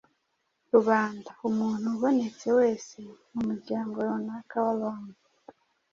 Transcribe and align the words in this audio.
Rubanda: 0.73 1.31
Umuntu 1.49 1.85
ubonetse 1.95 2.47
wese 2.59 2.97
mu 3.31 3.41
muryango 3.47 3.95
runaka 4.07 4.55
w’abantu. 4.65 5.17